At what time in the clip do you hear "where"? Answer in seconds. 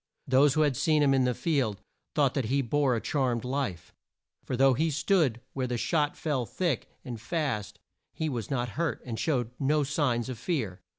5.53-5.67